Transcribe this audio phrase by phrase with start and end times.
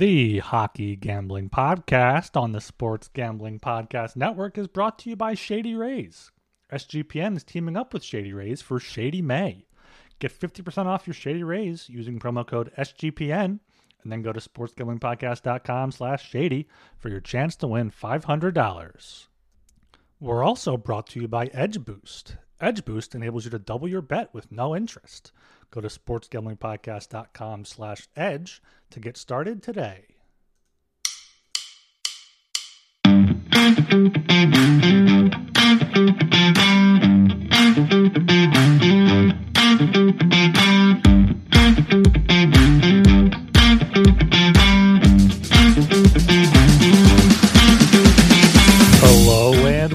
[0.00, 5.34] The Hockey Gambling Podcast on the Sports Gambling Podcast Network is brought to you by
[5.34, 6.30] Shady Rays.
[6.72, 9.66] SGPN is teaming up with Shady Rays for Shady May.
[10.18, 13.60] Get 50% off your Shady Rays using promo code SGPN
[14.02, 19.26] and then go to sportsgamblingpodcast.com slash shady for your chance to win $500.
[20.18, 22.36] We're also brought to you by Edge Boost.
[22.58, 25.30] Edge Boost enables you to double your bet with no interest.
[25.70, 30.06] Go to sportsgamblingpodcast.com slash edge to get started today.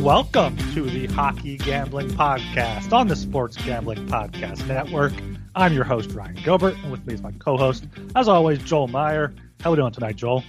[0.06, 5.14] Welcome to the Hockey Gambling Podcast on the Sports Gambling Podcast Network.
[5.56, 9.34] I'm your host, Ryan Gilbert, and with me is my co-host, as always, Joel Meyer.
[9.62, 10.44] How are we doing tonight, Joel?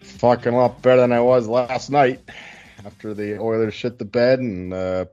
[0.00, 2.22] Fucking a lot better than I was last night.
[2.86, 5.04] After the Oilers shit the bed and uh,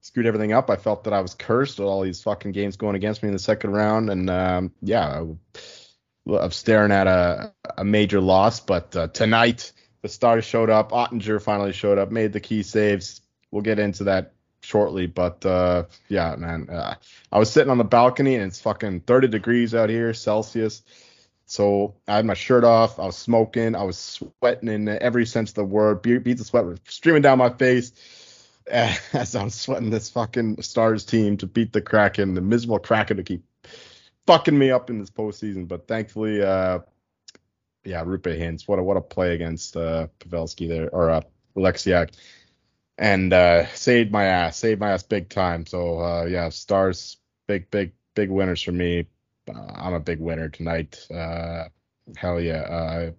[0.00, 2.96] screwed everything up, I felt that I was cursed with all these fucking games going
[2.96, 5.22] against me in the second round, and um, yeah,
[6.28, 8.58] I, I'm staring at a, a major loss.
[8.58, 9.70] But uh, tonight,
[10.02, 10.90] the stars showed up.
[10.90, 13.20] Oettinger finally showed up, made the key saves.
[13.52, 14.32] We'll get into that
[14.62, 16.94] shortly, but uh, yeah, man, uh,
[17.30, 20.82] I was sitting on the balcony and it's fucking 30 degrees out here Celsius.
[21.46, 22.98] So I had my shirt off.
[22.98, 23.74] I was smoking.
[23.74, 26.00] I was sweating in every sense of the word.
[26.00, 27.92] Be- beads of sweat were streaming down my face
[28.66, 33.22] as I'm sweating this fucking Stars team to beat the Kraken, the miserable Kraken to
[33.22, 33.44] keep
[34.26, 35.66] fucking me up in this postseason.
[35.68, 36.80] But thankfully, uh,
[37.84, 41.20] yeah, Roope Hintz, what a what a play against uh, Pavelski there or uh,
[41.56, 42.14] Oleksiak,
[42.98, 45.66] and uh, saved my ass, saved my ass big time.
[45.66, 49.06] So uh, yeah, Stars, big big big winners for me.
[49.52, 51.06] Uh, I'm a big winner tonight.
[51.12, 51.64] Uh,
[52.16, 52.60] hell yeah.
[52.60, 53.10] Uh,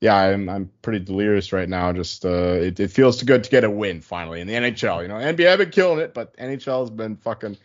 [0.00, 1.92] yeah, I'm I'm pretty delirious right now.
[1.92, 5.02] Just uh, it, it feels good to get a win finally in the NHL.
[5.02, 7.56] You know, NBA have been killing it, but NHL has been fucking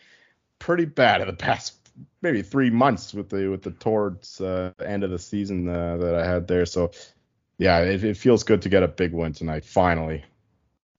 [0.59, 1.78] pretty bad in the past
[2.22, 6.47] maybe three months with the with the towards end of the season that I had
[6.47, 6.66] there.
[6.66, 6.91] So
[7.59, 10.24] yeah, it, it, feels good to get a big win tonight finally.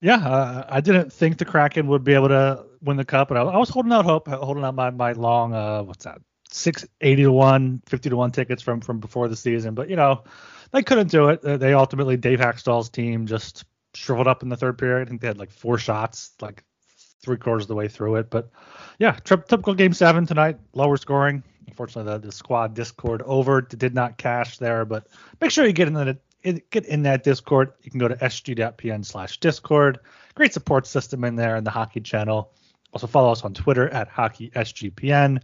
[0.04, 3.38] Yeah, uh, I didn't think the Kraken would be able to win the cup, but
[3.38, 6.20] I, I was holding out hope, holding out my my long uh, what's that
[6.50, 9.96] six eighty to one, 50 to one tickets from from before the season, but you
[9.96, 10.24] know
[10.72, 11.40] they couldn't do it.
[11.40, 13.64] They ultimately Dave Hakstol's team just
[13.94, 15.08] shriveled up in the third period.
[15.08, 16.62] I think they had like four shots, like
[17.22, 18.50] three quarters of the way through it, but
[18.98, 21.42] yeah, typical game seven tonight, lower scoring.
[21.66, 25.06] Unfortunately, the, the squad Discord over did not cash there, but
[25.40, 26.18] make sure you get in the
[26.70, 27.72] get in that Discord.
[27.82, 29.98] You can go to sg.pn slash Discord.
[30.34, 32.52] Great support system in there in the hockey channel.
[32.92, 35.40] Also follow us on Twitter at hockeysgpn,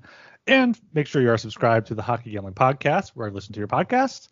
[0.46, 3.58] and make sure you are subscribed to the Hockey Gambling Podcast where I listen to
[3.58, 4.28] your podcast.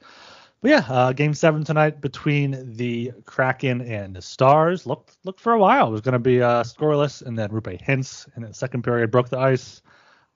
[0.61, 4.87] But yeah, uh, game seven tonight between the Kraken and the Stars.
[4.87, 5.89] Look, looked for a while.
[5.89, 9.11] It was going to be uh, scoreless, and then Roope Hintz in the second period
[9.11, 9.83] broke the ice.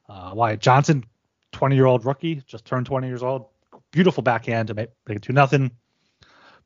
[0.08, 1.04] Uh, Wyatt Johnston,
[1.52, 3.46] 20 year old rookie, just turned 20 years old.
[3.90, 5.72] Beautiful backhand to make, make it two nothing.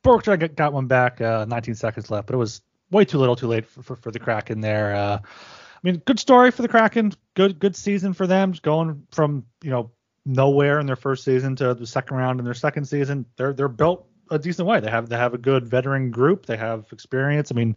[0.02, 0.24] Bork
[0.54, 3.66] got one back, uh, 19 seconds left, but it was way too little, too late
[3.66, 4.94] for, for, for the Kraken there.
[4.94, 7.12] Uh, I mean, good story for the Kraken.
[7.34, 8.52] Good good season for them.
[8.52, 9.90] Just going from you know
[10.24, 13.26] nowhere in their first season to the second round in their second season.
[13.36, 14.80] They're they're built a decent way.
[14.80, 16.46] They have they have a good veteran group.
[16.46, 17.52] They have experience.
[17.52, 17.76] I mean,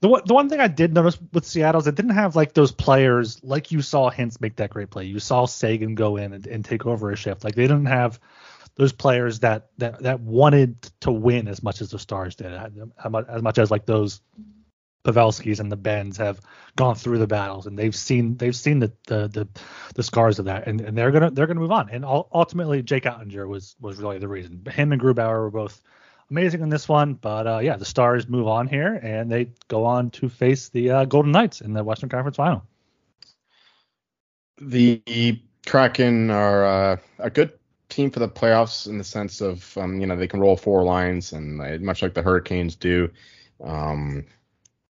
[0.00, 2.72] the the one thing I did notice with Seattle is they didn't have like those
[2.72, 5.04] players like you saw Hintz make that great play.
[5.04, 7.44] You saw Seguin go in and, and take over a shift.
[7.44, 8.18] Like they didn't have
[8.76, 13.42] those players that that that wanted to win as much as the Stars did, as
[13.42, 14.20] much as like those
[15.04, 16.40] Pavelskis and the Benns have
[16.76, 19.48] gone through the battles and they've seen they've seen the the the,
[19.94, 21.88] the scars of that and, and they're gonna they're gonna move on.
[21.90, 24.62] And ultimately Jake Oettinger was was really the reason.
[24.70, 25.80] Him and Grubauer were both
[26.30, 29.84] amazing in this one but uh, yeah the Stars move on here and they go
[29.84, 32.62] on to face the uh, Golden Knights in the Western Conference Final.
[34.60, 37.52] The Kraken are uh, a good
[37.90, 40.84] team for the playoffs in the sense of um, you know they can roll four
[40.84, 43.10] lines and much like the Hurricanes do.
[43.62, 44.24] Um,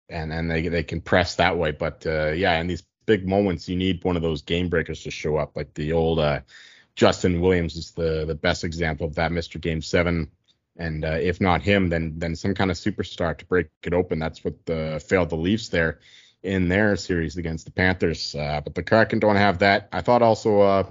[0.10, 1.72] and and they they can press that way.
[1.72, 5.12] But uh, yeah, in these big moments, you need one of those game breakers to
[5.12, 5.56] show up.
[5.56, 6.42] Like the old uh,
[6.96, 9.60] Justin Williams is the the best example of that, Mr.
[9.60, 10.32] Game Seven.
[10.80, 14.20] And uh, if not him, then then some kind of superstar to break it open.
[14.20, 16.00] That's what the, failed the Leafs there
[16.44, 18.36] in their series against the Panthers.
[18.36, 19.90] Uh, but the Kraken don't have that.
[19.92, 20.84] I thought also uh,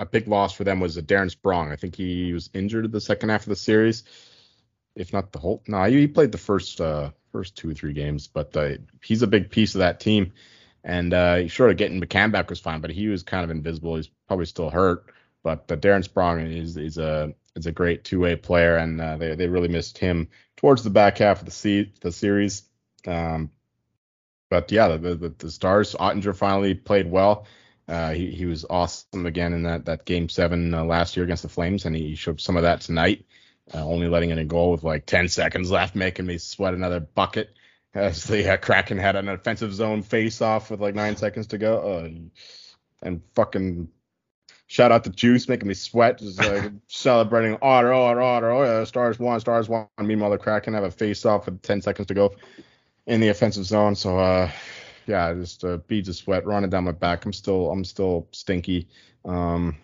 [0.00, 1.70] a big loss for them was Darren Sprong.
[1.70, 4.02] I think he was injured the second half of the series,
[4.96, 5.62] if not the whole.
[5.68, 8.70] No, he played the first uh, first two or three games, but uh,
[9.04, 10.32] he's a big piece of that team.
[10.82, 13.96] And uh, of getting McCann back was fine, but he was kind of invisible.
[13.96, 15.12] He's probably still hurt.
[15.42, 19.18] But uh, Darren Sprong is is a is a great two way player, and uh,
[19.18, 22.62] they they really missed him towards the back half of the se- the series.
[23.06, 23.50] Um,
[24.48, 27.46] but yeah, the, the, the Stars Oettinger finally played well.
[27.90, 31.42] Uh, he he was awesome again in that that game seven uh, last year against
[31.42, 33.26] the Flames, and he showed some of that tonight.
[33.74, 37.00] Uh, only letting in a goal with like 10 seconds left, making me sweat another
[37.00, 37.54] bucket
[37.94, 41.58] as the uh, Kraken had an offensive zone face off with like nine seconds to
[41.58, 41.78] go.
[41.78, 42.08] Uh,
[43.02, 43.88] and fucking
[44.66, 48.84] shout out to Juice making me sweat, just like celebrating Otter, Otter, Otter, oh yeah,
[48.84, 49.86] stars one, stars one.
[50.00, 52.34] Meanwhile, the Kraken have a face off with 10 seconds to go
[53.06, 53.96] in the offensive zone.
[53.96, 54.50] So, uh,
[55.10, 57.24] yeah, just uh, beads of sweat running down my back.
[57.24, 58.88] I'm still, I'm still stinky.
[59.24, 59.76] Um,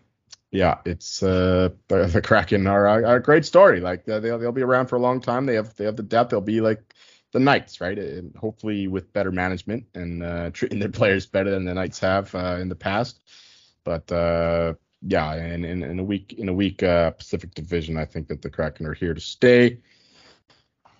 [0.52, 3.80] yeah, it's uh, the, the Kraken are, are, a great story.
[3.80, 5.44] Like they'll they'll be around for a long time.
[5.44, 6.30] They have they have the depth.
[6.30, 6.94] They'll be like
[7.32, 7.98] the Knights, right?
[7.98, 12.34] And hopefully with better management and uh, treating their players better than the Knights have
[12.34, 13.20] uh, in the past.
[13.84, 18.04] But uh, yeah, and in, in, a week in a week uh, Pacific Division, I
[18.04, 19.80] think that the Kraken are here to stay.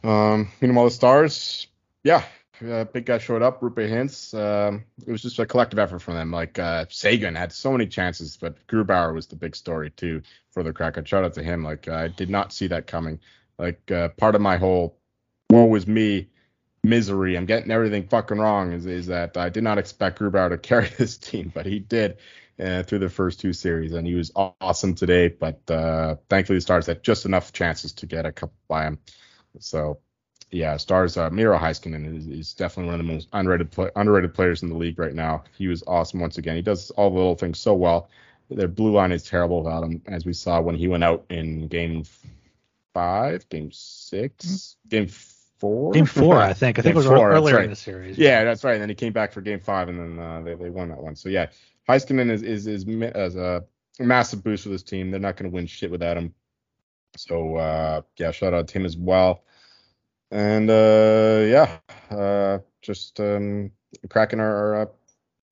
[0.03, 1.69] Um, meanwhile, the Stars,
[2.05, 2.25] yeah,
[2.65, 4.35] uh, big guy showed up, Roope Hintz.
[4.35, 6.31] Um, it was just a collective effort from them.
[6.31, 10.63] Like uh, Seguin had so many chances, but Grubauer was the big story too for
[10.63, 11.05] the Kraken.
[11.05, 11.63] Shout out to him.
[11.63, 13.21] Like I did not see that coming.
[13.59, 14.99] Like uh, part of my whole
[15.51, 16.29] woe was me
[16.83, 17.37] misery.
[17.37, 18.73] I'm getting everything fucking wrong.
[18.73, 22.19] Is is that I did not expect Grubauer to carry this team, but he did
[22.59, 25.29] uh, through the first two series, and he was awesome today.
[25.29, 28.99] But uh, thankfully, the Stars had just enough chances to get a couple by him.
[29.59, 30.01] So
[30.51, 34.33] yeah, Stars uh, Miro Heiskanen is, is, definitely one of the most underrated play, underrated
[34.33, 35.45] players in the league right now.
[35.57, 36.57] He was awesome once again.
[36.57, 38.09] He does all the little things so well.
[38.49, 41.67] Their blue line is terrible without him, as we saw when he went out in
[41.67, 42.05] game
[42.95, 44.89] five, game 6 mm-hmm.
[44.89, 45.09] game
[45.59, 45.93] four.
[45.93, 46.79] Game four, I think.
[46.79, 47.65] I think it was four, earlier right.
[47.65, 48.17] in the series.
[48.17, 48.75] Yeah, that's right.
[48.75, 51.03] And then he came back for game five, and then uh, they, they won that
[51.03, 51.17] one.
[51.17, 51.47] So yeah,
[51.89, 53.65] Heiskanen is is is, is a
[53.99, 55.11] massive boost for this team.
[55.11, 56.35] They're not going to win shit without him.
[57.17, 59.43] So uh, yeah, shout out to him as well.
[60.31, 61.79] And uh, yeah,
[62.11, 63.71] uh, just um,
[64.15, 64.87] are, are uh,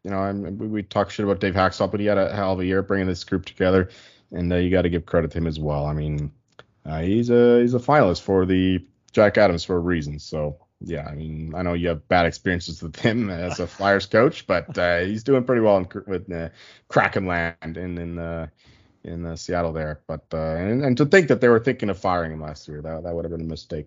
[0.03, 2.61] you know, I'm, we, talk shit about Dave Hakstol, but he had a hell of
[2.61, 3.89] a year bringing this group together,
[4.33, 5.87] and uh, you got to give credit to him as well.
[5.87, 6.33] I mean,
[6.85, 10.19] uh, he's a he's a finalist for the Jack Adams for a reason.
[10.19, 14.07] So yeah, I mean, I know you have bad experiences with him as a Flyers
[14.07, 16.49] coach, but uh, he's doing pretty well in, with uh,
[16.89, 18.51] Kraken land in in
[19.05, 20.01] in uh, Seattle there.
[20.09, 23.05] But and, and to think that they were thinking of firing him last year, that
[23.05, 23.87] that would have been a mistake.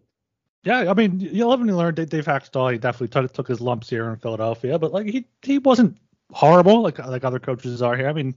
[0.64, 1.96] Yeah, I mean, you live and you learn.
[1.96, 5.60] Dave Hakstol, he definitely took, took his lumps here in Philadelphia, but like he he
[5.60, 5.98] wasn't
[6.32, 8.10] horrible like like other coaches are here.
[8.10, 8.36] I mean,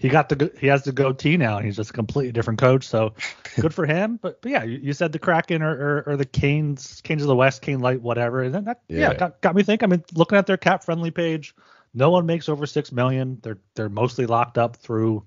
[0.00, 2.86] he got the he has the goatee now, and he's just a completely different coach.
[2.86, 3.14] So
[3.60, 4.18] good for him.
[4.20, 7.28] But, but yeah, you, you, said the Kraken or, or, or, the Canes, Canes of
[7.28, 8.42] the West, Kane Light, whatever.
[8.42, 9.86] And then that yeah, yeah got, got me thinking.
[9.86, 11.54] I mean, looking at their cap friendly page,
[11.92, 13.38] no one makes over six million.
[13.42, 15.24] They're they're mostly locked up through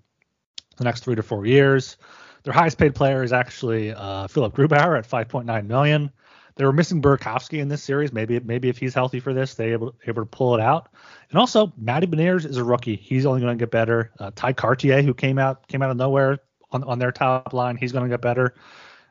[0.77, 1.97] the next three to four years.
[2.43, 6.11] Their highest paid player is actually uh, Philip Grubauer at 5.9 million.
[6.55, 8.13] They were missing Burakovsky in this series.
[8.13, 10.89] Maybe maybe if he's healthy for this, they able able to pull it out.
[11.29, 12.95] And also, Matty Beniers is a rookie.
[12.95, 14.11] He's only going to get better.
[14.19, 16.39] Uh, Tye Kartye, who came out came out of nowhere
[16.71, 18.55] on, on their top line, he's going to get better.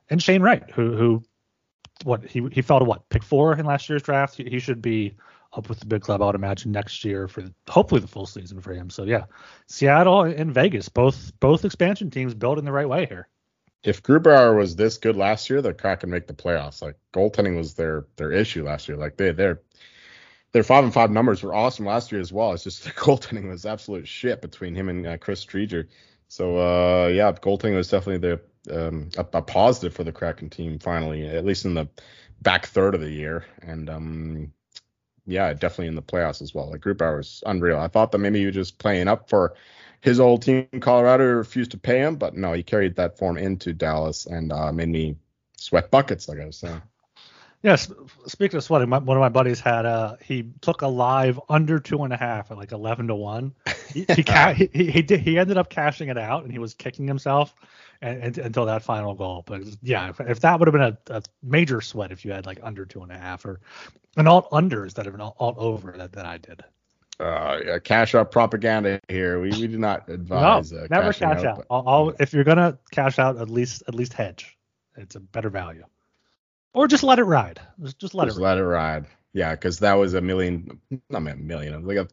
[0.09, 1.25] And Shane Wright, who who
[2.05, 4.37] what he he fell to what pick four in last year's draft.
[4.37, 5.17] He, he should be
[5.55, 8.61] up with the big club, I would imagine next year for hopefully the full season
[8.61, 8.89] for him.
[8.89, 9.25] So yeah,
[9.67, 13.29] Seattle and Vegas, both both expansion teams built in the right way here
[13.85, 16.83] if Grubauer was this good last year, the Kraken make the playoffs.
[16.83, 18.97] Like goaltending was their their issue last year.
[18.97, 19.61] Like they their
[20.53, 22.53] their five and five numbers were awesome last year as well.
[22.53, 25.89] It's just the goaltending was absolute shit between him and uh, Chris Driedger.
[26.29, 30.79] So uh, yeah, goaltending was definitely the um, a, a, positive for the Kraken team
[30.79, 31.89] finally, at least in the
[32.41, 33.45] back third of the year.
[33.61, 34.53] And um,
[35.27, 36.71] yeah, definitely in the playoffs as well.
[36.71, 37.79] Like Grubauer was unreal.
[37.79, 39.55] I thought that maybe he was just playing up for
[40.03, 43.73] his old team, Colorado, refused to pay him, but no, he carried that form into
[43.73, 45.17] Dallas and uh, made me
[45.57, 46.83] sweat buckets, like I was saying.
[47.63, 47.93] Yes,
[48.27, 51.79] speaking of sweating, my, one of my buddies had uh he took a live under
[51.79, 53.55] two and a half at like eleven to one.
[53.93, 56.75] He he, ca- he, he did he ended up cashing it out and he was
[56.75, 57.55] kicking himself
[58.01, 59.45] and, and, until that final goal.
[59.47, 62.47] But yeah, if, if that would have been a, a, major sweat if you had
[62.47, 63.61] like under two and a half or
[64.17, 66.65] an alt unders that have been all, all over that, that I did
[67.23, 69.41] uh, cash out propaganda here.
[69.41, 70.73] We, we do not advise.
[70.73, 71.59] No, uh, never cash out.
[71.59, 71.67] out.
[71.71, 74.57] I'll, I'll, if you're gonna cash out, at least at least hedge.
[74.97, 75.85] It's a better value.
[76.75, 77.61] Or just let it ride.
[77.81, 78.43] Just, just let just it.
[78.43, 78.49] Ride.
[78.51, 79.07] let it ride.
[79.33, 82.09] Yeah, because that was a million, not a million, like a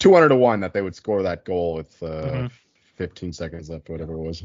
[0.00, 2.46] 200 to one that they would score that goal with uh, mm-hmm.
[2.96, 4.42] 15 seconds left, whatever it was.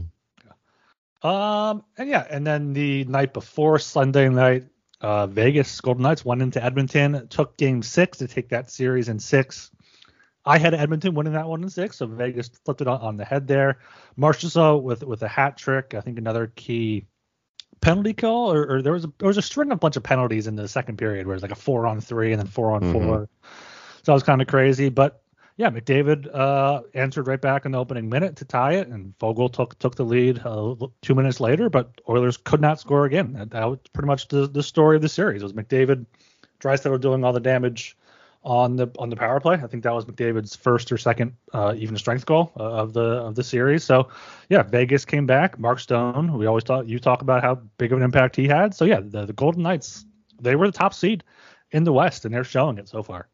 [1.22, 4.66] Um, and yeah, and then the night before Sunday night,
[5.02, 9.20] uh, Vegas Golden Knights went into Edmonton, took game six to take that series in
[9.20, 9.72] six.
[10.46, 13.26] I had Edmonton winning that one in six, so Vegas flipped it on, on the
[13.26, 13.80] head there.
[14.18, 15.94] Marchessault with with a hat trick.
[15.94, 17.06] I think another key
[17.82, 20.48] penalty call, or, or, there was a, there was a string of bunch of penalties
[20.48, 22.72] in the second period where it was like a four on three and then four
[22.72, 22.92] on mm-hmm.
[22.92, 23.30] four.
[23.44, 25.24] So that was kind of crazy, but
[25.60, 29.52] yeah, McDavid uh, answered right back in the opening minute to tie it, and Foegele
[29.52, 33.34] took took the lead uh, two minutes later, but Oilers could not score again.
[33.34, 35.42] That, that was pretty much the, the story of the series.
[35.42, 36.06] It was McDavid,
[36.62, 37.98] Draisaitl doing all the damage
[38.42, 39.56] on the on the power play.
[39.56, 43.02] I think that was McDavid's first or second uh, even strength goal uh, of the
[43.02, 43.84] of the series.
[43.84, 44.08] So
[44.48, 45.60] yeah, Vegas came back.
[45.60, 48.74] Mark Stone, we always talk you talk about how big of an impact he had.
[48.74, 50.06] So yeah, the, the Golden Knights
[50.40, 51.26] they were the top seed
[51.72, 53.28] in the West, and they're showing it so far.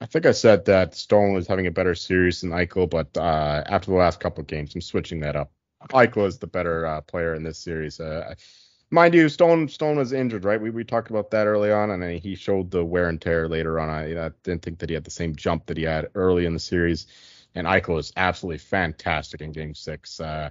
[0.00, 3.64] I think I said that Stone was having a better series than Eichel, but uh,
[3.66, 5.50] after the last couple of games, I'm switching that up.
[5.90, 7.98] Eichel is the better uh, player in this series.
[7.98, 8.34] Uh,
[8.90, 10.60] mind you, Stone Stone was injured, right?
[10.60, 13.80] We we talked about that early on, and he showed the wear and tear later
[13.80, 13.88] on.
[13.88, 16.54] I, I didn't think that he had the same jump that he had early in
[16.54, 17.06] the series.
[17.54, 20.20] And Eichel was absolutely fantastic in Game Six.
[20.20, 20.50] Uh,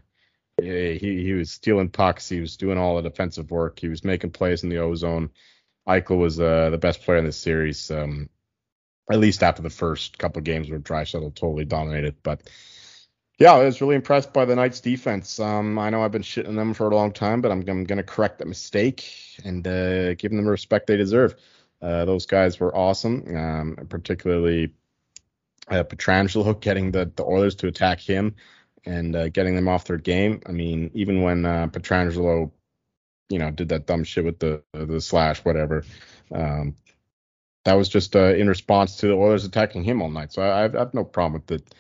[0.59, 2.27] he he was stealing pucks.
[2.27, 3.79] He was doing all the defensive work.
[3.79, 5.29] He was making plays in the ozone.
[5.87, 7.89] Eichel was uh, the best player in the series.
[7.91, 8.29] Um,
[9.09, 12.15] at least after the first couple games where Draisaitl totally dominated.
[12.23, 12.49] But
[13.39, 15.39] yeah, I was really impressed by the Knights defense.
[15.39, 17.97] Um, I know I've been shitting them for a long time, but I'm, I'm going
[17.97, 19.09] to correct that mistake
[19.43, 21.35] and uh, give them the respect they deserve.
[21.81, 24.73] Uh, those guys were awesome, um, particularly
[25.69, 28.35] uh, Pietrangelo getting the, the Oilers to attack him
[28.85, 30.41] and uh, getting them off their game.
[30.45, 32.51] I mean, even when uh, Pietrangelo,
[33.29, 35.83] you know, did that dumb shit with the the slash, whatever.
[36.31, 36.75] Um,
[37.67, 40.31] that was just uh, in response to the Oilers attacking him all night.
[40.31, 41.75] So I, I, have, I have, no problem with it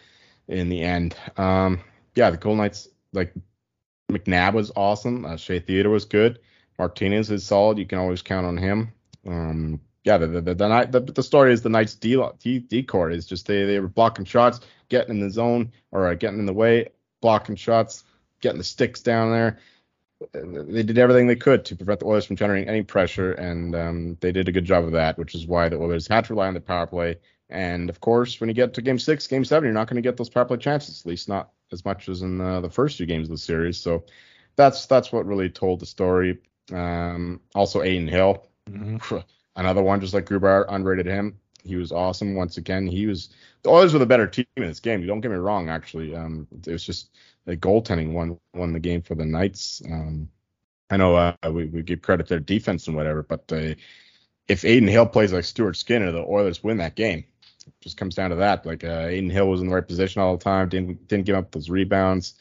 [0.49, 1.15] in the end.
[1.37, 1.79] Um,
[2.13, 3.33] yeah, the Golden Knights like
[4.11, 5.23] McNabb was awesome.
[5.23, 6.39] Uh, Shea Theodore was good.
[6.77, 7.77] Martinez is solid.
[7.77, 8.91] You can always count on him.
[9.25, 13.13] Um, yeah, the the, the, the, the story is the Knights D, D, D court
[13.13, 16.47] is just they, they were blocking shots, getting in the zone or uh, getting in
[16.47, 16.89] the way,
[17.21, 18.03] blocking shots,
[18.41, 19.57] getting the sticks down there
[20.33, 24.17] they did everything they could to prevent the Oilers from generating any pressure, and um,
[24.19, 26.47] they did a good job of that, which is why the Oilers had to rely
[26.47, 27.17] on the power play.
[27.49, 30.07] And of course, when you get to Game Six, Game Seven, you're not going to
[30.07, 32.97] get those power play chances, at least not as much as in uh, the first
[32.97, 33.77] few games of the series.
[33.77, 34.03] So
[34.55, 36.39] that's that's what really told the story.
[36.73, 39.17] Um, also, Adin Hill, mm-hmm.
[39.55, 41.39] another one just like Grubauer, unrated him.
[41.63, 42.87] He was awesome once again.
[42.87, 43.29] He was
[43.63, 45.01] the Oilers were the better team in this game.
[45.01, 45.69] You don't get me wrong.
[45.69, 47.09] Actually, um, it was just
[47.47, 49.81] the goaltending won won the game for the Knights.
[49.89, 50.29] Um,
[50.89, 53.73] I know uh, we, we give credit to their defense and whatever, but uh,
[54.47, 57.25] if Adin Hill plays like Stuart Skinner, the Oilers win that game.
[57.65, 58.65] It just comes down to that.
[58.65, 61.37] Like uh, Adin Hill was in the right position all the time, didn't didn't give
[61.37, 62.35] up those rebounds.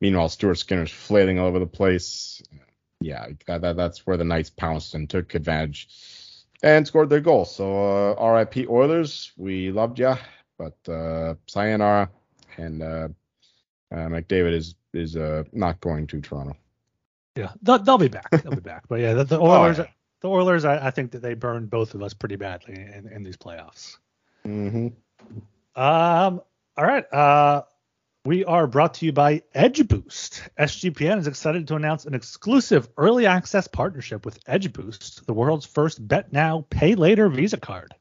[0.00, 2.42] Meanwhile, Stuart Skinner's flailing all over the place.
[3.00, 5.88] Yeah, that, that, that's where the Knights pounced and took advantage
[6.62, 7.44] and scored their goal.
[7.44, 10.16] So uh, RIP Oilers, we loved ya,
[10.58, 12.08] but uh, sayonara
[12.56, 12.82] and
[13.92, 16.56] uh, McDavid is is uh, not going to Toronto.
[17.36, 18.30] Yeah, they'll, they'll be back.
[18.30, 18.84] They'll be back.
[18.88, 19.88] But yeah, the, the Oilers, oh, yeah.
[20.20, 23.24] the Oilers, I, I, think that they burned both of us pretty badly in, in
[23.24, 23.98] these playoffs.
[24.46, 24.88] Mm-hmm.
[25.80, 26.40] Um.
[26.76, 27.12] All right.
[27.12, 27.62] Uh,
[28.26, 30.48] we are brought to you by Edge Boost.
[30.58, 35.66] SGPN is excited to announce an exclusive early access partnership with Edge Boost, the world's
[35.66, 37.94] first bet now, pay later Visa card.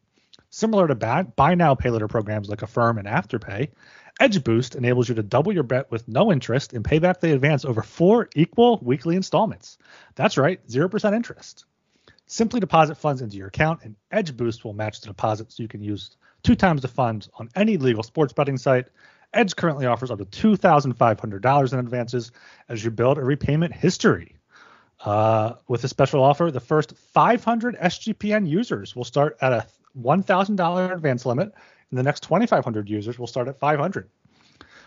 [0.50, 3.72] Similar to buy now, pay later programs like Affirm and Afterpay,
[4.20, 7.34] Edge Boost enables you to double your bet with no interest and pay back the
[7.34, 9.78] advance over four equal weekly installments.
[10.16, 11.66] That's right, 0% interest.
[12.28, 15.70] Simply deposit funds into your account, and Edge Boost will match the deposit so you
[15.70, 18.88] can use two times the funds on any legal sports betting site.
[19.34, 20.26] Edge currently offers up to
[20.58, 22.32] $2,500 in advances
[22.70, 24.38] as you build a repayment history.
[25.04, 29.68] Uh, with a special offer, the first 500 SGPN users will start at a
[30.00, 31.54] $1,000 advance limit
[31.90, 34.10] and the next 2,500 users will start at 500.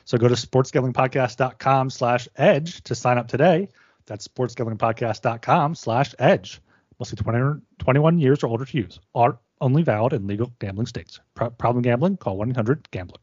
[0.04, 3.68] So go to sportsgamblingpodcast.com slash edge to sign up today.
[4.06, 6.60] That's sportsgamblingpodcast.com slash edge.
[6.98, 9.00] Must be 20, 21 years or older to use.
[9.14, 11.20] Are only valid in legal gambling states.
[11.34, 12.16] Pro- problem gambling?
[12.16, 13.18] Call 1-800-GAMBLER.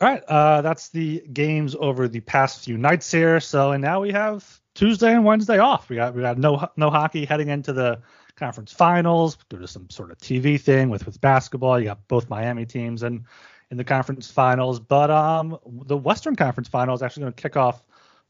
[0.00, 3.40] All right, uh, that's the games over the past few nights here.
[3.40, 5.88] So, and now we have Tuesday and Wednesday off.
[5.88, 8.00] We got we got no no hockey heading into the
[8.38, 11.78] conference finals due to some sort of TV thing with with basketball.
[11.78, 13.24] You got both Miami teams and
[13.70, 17.56] in the conference finals, but um, the Western Conference final is actually going to kick
[17.56, 17.82] off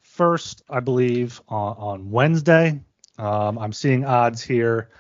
[0.02, 2.80] first, I believe, on, on Wednesday.
[3.18, 4.90] Um, I'm seeing odds here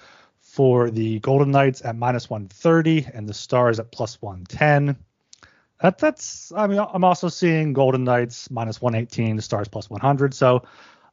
[0.40, 4.96] for the Golden Knights at minus 130 and the Stars at plus 110.
[5.80, 10.34] That, that's I mean I'm also seeing Golden Knights minus 118, the Stars plus 100.
[10.34, 10.64] So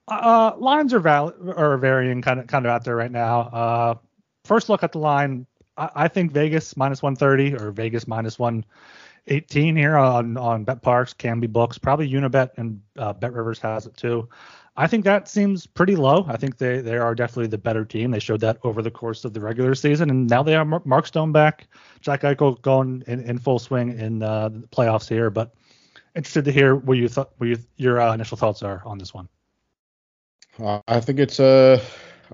[0.08, 3.42] uh, lines are val- are varying kind of kind of out there right now.
[3.42, 3.96] Uh,
[4.44, 5.46] first look at the line
[5.78, 11.40] I, I think Vegas minus 130 or Vegas minus 118 here on on BetParx, can
[11.40, 14.30] be books, probably Unibet and uh, Bet Rivers has it too.
[14.78, 16.26] I think that seems pretty low.
[16.28, 18.12] I think they, they are definitely the better team.
[18.12, 21.08] They showed that over the course of the regular season, and now they have Mark
[21.08, 21.68] Stone back,
[22.02, 25.30] Jack Eichel going in, in full swing in uh, the playoffs here.
[25.30, 25.54] But
[26.14, 29.14] interested to hear what you thought, what you, your uh, initial thoughts are on this
[29.14, 29.30] one.
[30.60, 31.82] Uh, I think it's a,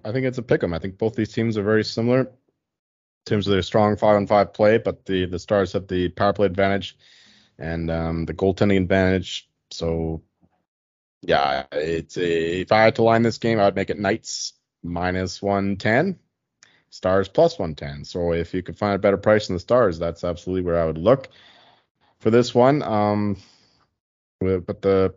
[0.06, 0.74] I think it's a pick 'em.
[0.74, 2.28] I think both these teams are very similar in
[3.26, 6.34] terms of their strong five on five play, but the the Stars have the power
[6.34, 6.98] play advantage
[7.58, 9.50] and um, the goaltending advantage.
[9.72, 10.22] So
[11.22, 14.54] yeah, it's a, if I had to line this game, I would make it Knights
[14.84, 16.20] minus 110,
[16.90, 18.06] Stars plus 110.
[18.06, 20.86] So if you could find a better price than the Stars, that's absolutely where I
[20.86, 21.30] would look
[22.20, 22.82] for this one.
[22.84, 23.38] Um,
[24.40, 25.16] but the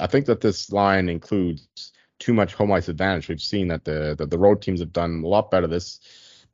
[0.00, 3.28] I think that this line includes too much home ice advantage.
[3.28, 6.00] We've seen that the the, the road teams have done a lot better this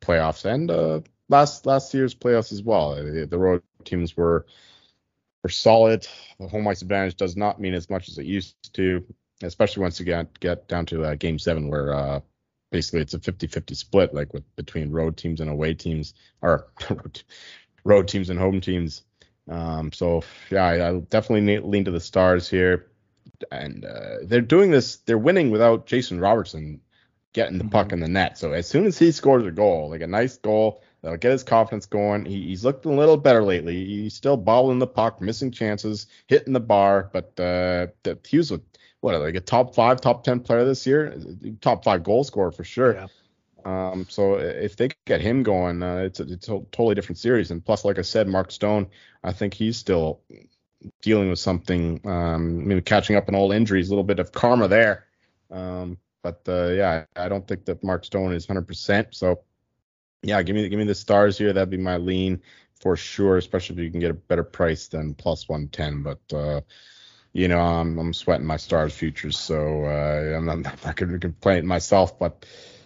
[0.01, 2.95] playoffs and uh, last last year's playoffs as well.
[2.97, 4.47] The, road teams were
[5.45, 6.07] are solid.
[6.39, 9.05] The home ice advantage does not mean as much as it used to,
[9.43, 12.21] especially once you get get down to uh, game seven where uh,
[12.71, 16.69] basically it's a 50-50 split like with between road teams and away teams or
[17.85, 19.03] road teams and home teams.
[19.49, 22.90] Um, so yeah, I, I definitely lean to the stars here,
[23.51, 24.97] and uh, they're doing this.
[24.97, 26.81] They're winning without Jason Robertson
[27.33, 27.71] getting the mm-hmm.
[27.71, 28.39] puck in the net.
[28.39, 31.43] So as soon as he scores a goal, like a nice goal, That'll get his
[31.43, 32.27] confidence going.
[32.27, 33.85] He, he's looked a little better lately.
[33.85, 37.87] He's still bobbling the puck, missing chances, hitting the bar, but uh,
[38.27, 38.61] he was a,
[39.01, 41.17] what like a top five, top ten player this year,
[41.63, 42.95] top five goal scorer for sure.
[42.95, 43.07] Yeah.
[43.65, 47.51] Um, so if they get him going, uh, it's, a, it's a totally different series.
[47.51, 48.89] And plus, like I said, Mark Stone,
[49.25, 50.21] I think he's still
[51.03, 54.69] dealing with something, um, maybe catching up on old injuries, a little bit of karma
[54.69, 55.07] there.
[55.51, 59.15] Um, but uh, yeah, I don't think that Mark Stone is 100%.
[59.15, 59.41] So
[60.23, 61.53] yeah, give me give me the stars here.
[61.53, 62.43] That'd be my lean
[62.81, 66.03] for sure, especially if you can get a better price than plus 110.
[66.03, 66.61] But uh,
[67.33, 71.19] you know, I'm I'm sweating my stars futures, so uh, I'm, I'm not going to
[71.19, 72.19] complain myself.
[72.19, 72.45] But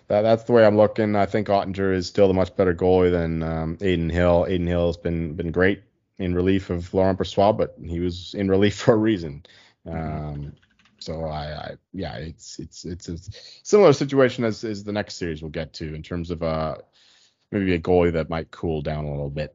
[0.09, 1.17] that, that's the way I'm looking.
[1.17, 4.45] I think Oettinger is still the much better goalie than um, Adin Hill.
[4.45, 5.83] Adin Hill has been been great
[6.19, 9.45] in relief of Laurent Brossoit, but he was in relief for a reason.
[9.87, 10.55] Um,
[10.99, 13.19] so I, I, yeah, it's it's it's a
[13.63, 16.77] similar situation as, as the next series we'll get to in terms of uh
[17.53, 19.55] maybe a goalie that might cool down a little bit.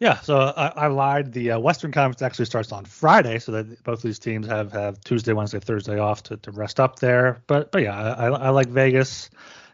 [0.00, 1.32] Yeah, so I, I lied.
[1.32, 4.98] The uh, Western Conference actually starts on Friday, so that both these teams have, have
[5.02, 7.42] Tuesday, Wednesday, Thursday off to, to rest up there.
[7.46, 9.28] But but yeah, I, I like Vegas.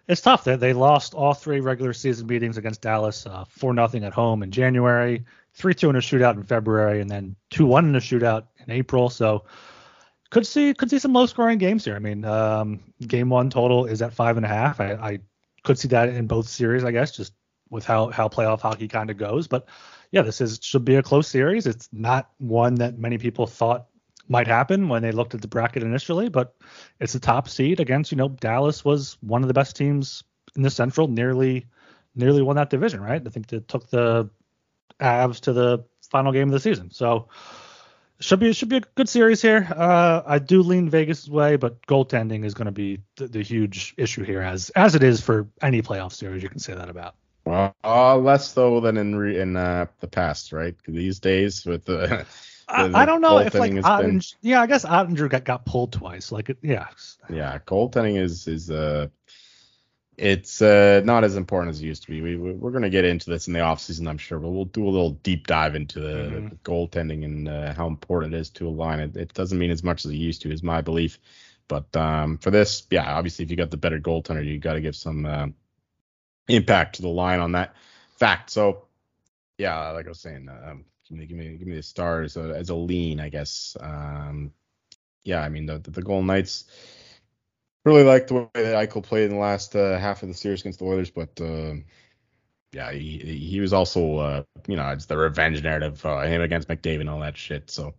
[0.08, 0.42] It's tough.
[0.42, 4.12] They they lost all three regular season meetings against Dallas, uh, four uh, nothing at
[4.12, 5.24] home in January,
[5.56, 8.70] three two in a shootout in February, and then two one in a shootout in
[8.70, 9.08] April.
[9.10, 9.44] So
[10.30, 11.96] could see could see some low scoring games here.
[11.96, 14.80] I mean, um, game one total is at five and a half.
[14.80, 15.18] I, I
[15.64, 17.32] could see that in both series, I guess, just
[17.70, 19.48] with how how playoff hockey kind of goes.
[19.48, 19.66] But
[20.12, 21.66] yeah, this is should be a close series.
[21.66, 23.86] It's not one that many people thought
[24.28, 26.54] might happen when they looked at the bracket initially, but
[27.00, 30.22] it's a top seed against you know Dallas was one of the best teams
[30.54, 31.66] in the Central, nearly
[32.14, 33.22] nearly won that division, right?
[33.24, 34.28] I think they took the
[35.00, 36.90] Avs to the final game of the season.
[36.90, 37.28] So
[38.20, 39.68] should be should be a good series here.
[39.74, 43.94] Uh, I do lean Vegas' way, but goaltending is going to be the, the, huge
[43.98, 46.42] issue here, as as it is for any playoff series.
[46.42, 47.14] You can say that about.
[47.44, 50.74] Well, uh, less so than in re, in uh, the past, right?
[50.88, 51.96] These days with the.
[52.06, 52.26] the
[52.68, 56.32] I, I, don't know if like been, yeah, I guess Oettinger got, got pulled twice.
[56.32, 56.88] Like it, yeah.
[57.30, 59.06] Yeah, goaltending is is uh
[60.16, 62.20] it's uh, not as important as it used to be.
[62.22, 64.86] We, we're going to get into this in the offseason, I'm sure, but we'll do
[64.86, 66.48] a little deep dive into the, mm-hmm.
[66.48, 69.00] the goaltending and uh, how important it is to a line.
[69.00, 71.18] It, it, doesn't mean as much as it used to, is my belief.
[71.68, 74.80] But um, for this, yeah, obviously, if you got the better goaltender, you got to
[74.80, 75.48] give some uh,
[76.48, 77.74] impact to the line on that
[78.16, 78.50] fact.
[78.50, 78.84] So,
[79.58, 82.50] yeah, like I was saying, um, give me give me give me the stars as
[82.50, 83.76] a, as a lean, I guess.
[83.80, 84.52] Um,
[85.24, 86.64] yeah, I mean the the, the Golden Knights
[87.86, 90.60] really liked the way that Eichel played in the last uh, half of the series
[90.60, 91.74] against the Oilers, but uh,
[92.72, 96.68] yeah, he he was also uh, you know it's the revenge narrative, uh, him against
[96.68, 97.70] McDavid and all that shit.
[97.70, 97.94] So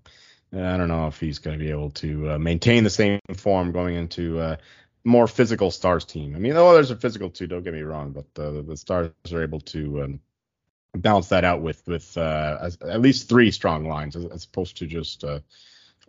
[0.53, 3.71] I don't know if he's going to be able to uh, maintain the same form
[3.71, 4.57] going into uh,
[5.05, 6.35] more physical Stars team.
[6.35, 7.47] I mean, the Oilers are physical too.
[7.47, 10.19] Don't get me wrong, but the, the Stars are able to um,
[10.95, 15.23] balance that out with with at least three strong lines as, as opposed to just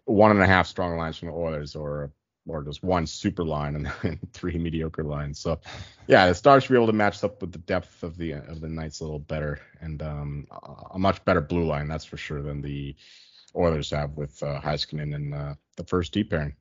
[0.04, 2.10] one and a half strong lines from the Oilers or
[2.48, 5.38] or just one super line and, and, three mediocre lines.
[5.38, 5.60] So
[6.06, 8.60] yeah, the Stars should be able to match up with the depth of the of
[8.60, 10.46] the Knights a little better and um,
[10.92, 12.96] a much better blue line, that's for sure, than the
[13.56, 16.54] Oilers have with uh, Heiskanen and uh, the first deep pairing.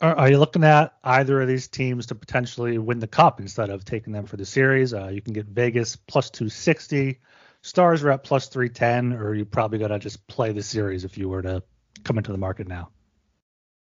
[0.00, 3.70] Are, are, you looking at either of these teams to potentially win the cup instead
[3.70, 4.92] of taking them for the series?
[4.92, 7.18] Uh, you can get Vegas plus 260,
[7.66, 11.18] Stars are at plus 310, or you probably got to just play the series if
[11.18, 11.64] you were to
[12.04, 12.90] come into the market now.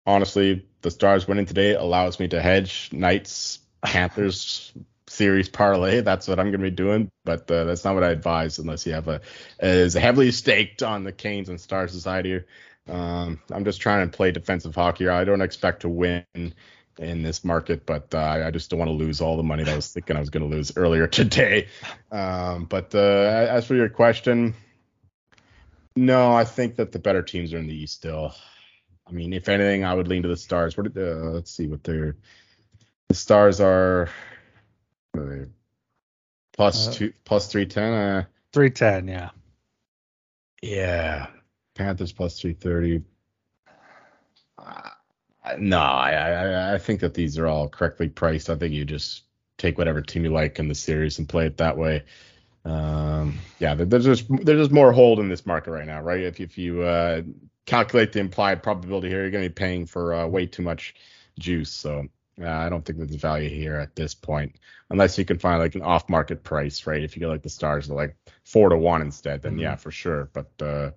[0.06, 4.72] Honestly, the Stars winning today allows me to hedge Knights Panthers
[5.08, 6.02] series parlay.
[6.02, 8.86] That's what I'm going to be doing, but uh, that's not what I advise unless
[8.86, 9.22] you have a
[9.60, 12.42] is heavily staked on the Canes and Star Society.
[12.88, 15.08] Um, I'm just trying to play defensive hockey.
[15.08, 16.26] I don't expect to win
[17.00, 19.72] in this market, but uh, I just don't want to lose all the money that
[19.72, 21.68] I was thinking I was going to lose earlier today.
[22.12, 24.54] Um, but uh, as for your question,
[25.96, 28.34] no, I think that the better teams are in the East still.
[29.08, 30.78] I mean, if anything, I would lean to the Stars.
[30.78, 30.88] What?
[30.96, 32.16] Uh, let's see what their
[33.10, 34.10] the Stars are.
[35.16, 35.50] are
[36.54, 37.94] plus uh, two, plus three ten.
[37.94, 39.30] Uh, three ten, yeah.
[40.62, 41.28] Yeah,
[41.76, 43.02] Panthers plus three thirty.
[44.58, 44.90] Uh,
[45.58, 48.50] no, I, I I think that these are all correctly priced.
[48.50, 49.24] I think you just
[49.58, 52.04] take whatever team you like in the series and play it that way.
[52.66, 56.22] Um, yeah, there's just there's just more hold in this market right now, right?
[56.22, 57.24] If if you uh,
[57.66, 60.96] calculate the implied probability here, you're going to be paying for uh, way too much
[61.40, 61.72] juice.
[61.72, 62.08] So
[62.42, 64.56] uh, I don't think there's value here at this point,
[64.90, 67.04] unless you can find like an off-market price, right?
[67.04, 69.62] If you get like the stars are like four to one instead, then mm-hmm.
[69.62, 70.30] yeah, for sure.
[70.34, 70.92] But uh,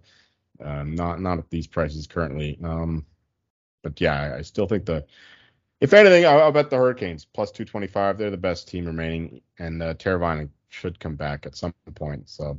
[0.62, 2.58] uh, not not at these prices currently.
[2.62, 3.04] Um,
[3.82, 5.04] but yeah, I still think the
[5.80, 8.16] if anything, I'll, I'll, bet the Hurricanes plus 225.
[8.16, 9.94] They're the best team remaining, and uh,
[10.68, 12.28] should come back at some point.
[12.28, 12.58] So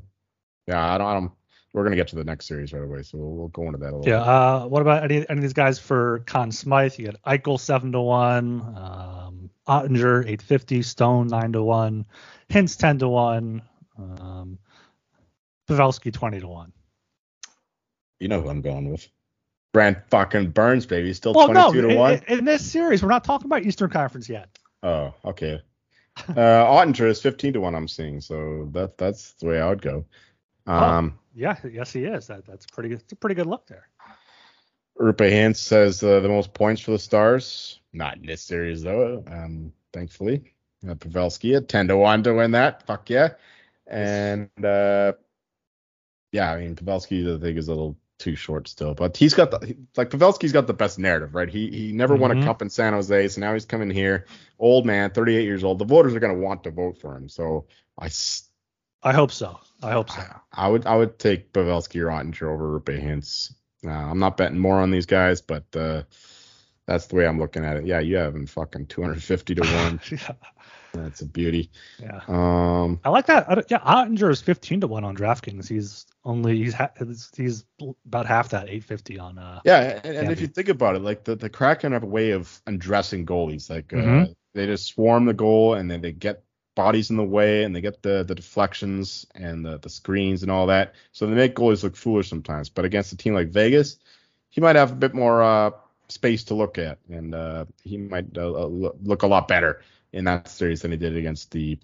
[0.68, 1.08] yeah, I don't.
[1.08, 1.32] I don't
[1.74, 3.94] we're gonna get to the next series right away, so we'll, we'll go into that
[3.94, 4.08] a little.
[4.08, 4.22] Yeah.
[4.22, 6.98] Uh, what about any, any of these guys for Conn Smythe?
[6.98, 12.06] You got Eichel seven to one, um, Oettinger eight fifty, Stone nine to one,
[12.50, 13.62] Hintz ten to one,
[13.98, 14.58] um,
[15.70, 16.72] Pavelski twenty to one.
[18.20, 19.08] You know who I'm going with.
[19.74, 21.14] Brent fucking Burns, baby.
[21.14, 22.14] Still well, 22 no, to 1.
[22.14, 24.50] In, in this series, we're not talking about Eastern Conference yet.
[24.82, 25.62] Oh, okay.
[26.30, 28.20] uh, Oettinger is 15 to 1, I'm seeing.
[28.20, 30.06] So that that's the way I would go.
[30.66, 32.28] Um, yeah, yes, he is.
[32.28, 33.88] That That's pretty It's a pretty good look there.
[35.00, 37.80] Roope Hintz says uh, the most points for the Stars.
[37.94, 40.54] Not in this series, though, um, thankfully.
[40.88, 42.86] Uh, Pavelski at 10 to 1 to win that.
[42.88, 43.30] Fuck yeah.
[43.86, 45.14] And uh,
[46.32, 48.94] yeah, I mean, Pavelski, I think, is a little too short still.
[48.94, 51.50] But he's got the like Pavelski's got the best narrative, right?
[51.50, 52.22] He he never mm-hmm.
[52.22, 52.44] won a mm-hmm.
[52.44, 54.26] cup in San Jose, so now he's coming here,
[54.60, 55.80] old man, 38 years old.
[55.80, 57.30] The voters are going to want to vote for him.
[57.30, 57.66] So
[57.98, 58.10] I
[59.04, 59.60] I hope so.
[59.82, 60.22] I hope so.
[60.22, 63.54] I, I would I would take Pavelski or Oettinger over Hintz.
[63.86, 66.04] Uh, I'm not betting more on these guys, but uh,
[66.88, 67.86] that's the way I'm looking at it.
[67.86, 70.00] Yeah, you have him fucking 250 to one.
[70.12, 70.32] yeah.
[70.94, 71.70] That's a beauty.
[72.00, 72.22] Yeah.
[72.28, 73.50] Um, I like that.
[73.50, 75.68] I, yeah, Oettinger is 15 to one on DraftKings.
[75.68, 76.92] He's only he's ha-
[77.36, 77.66] he's
[78.06, 79.38] about half that 850 on.
[79.38, 82.08] Uh, yeah, and, and if you think about it, like the the Kraken have a
[82.08, 83.70] way of undressing goalies.
[83.70, 84.32] Like uh, mm-hmm.
[84.54, 86.44] they just swarm the goal and then they get
[86.78, 90.52] bodies in the way and they get the the deflections and the the screens and
[90.52, 90.94] all that.
[91.12, 92.70] So they make goalies look foolish sometimes.
[92.70, 93.98] But against a team like Vegas,
[94.50, 95.72] he might have a bit more uh,
[96.08, 99.82] space to look at, and uh, he might uh, uh look a lot better
[100.14, 101.80] in that series than he did against the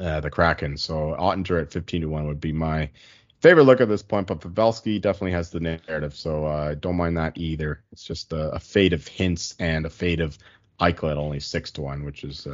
[0.00, 0.76] uh, the Kraken.
[0.76, 2.90] So Oettinger at 15 to one would be my
[3.38, 4.26] favorite look at this point.
[4.26, 7.84] But Pavelski definitely has the narrative, so uh, I don't mind that either.
[7.92, 10.36] It's just a, a fade of Hintz and a fade of
[10.80, 12.48] Eichel at only six to one, which is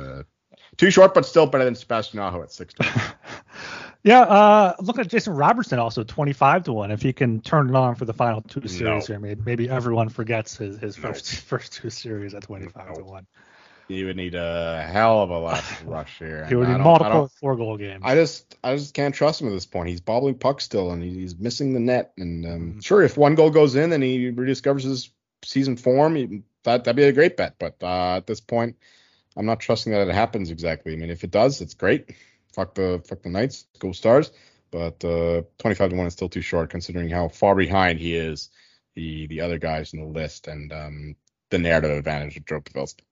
[0.76, 3.02] too short, but still better than Sebastian Aho at six to one.
[4.02, 6.90] yeah, uh, look at Jason Robertson also 25 to one.
[6.90, 9.14] If he can turn it on for the final two series no.
[9.14, 11.38] here, maybe, maybe everyone forgets his, his first no.
[11.46, 12.94] first two series at 25 no.
[12.94, 13.26] to one.
[13.88, 16.44] He would need a hell of a lot rush here.
[16.46, 18.02] he would need multiple four goal games.
[18.04, 19.88] I just I just can't trust him at this point.
[19.88, 22.12] He's bobbling pucks still, and he's missing the net.
[22.18, 22.78] And um, mm-hmm.
[22.80, 25.10] sure, if one goal goes in and he rediscovers his
[25.44, 27.54] season form, he, that that'd be a great bet.
[27.60, 28.76] But uh, at this point,
[29.36, 30.92] I'm not trusting that it happens exactly.
[30.92, 32.14] I mean, if it does, it's great.
[32.52, 34.32] Fuck the fuck the Knights, go Stars.
[34.70, 38.50] But uh, 25 to one is still too short considering how far behind he is
[38.94, 41.16] the the other guys in the list and um,
[41.50, 43.02] the narrative advantage of Joe Pavelski.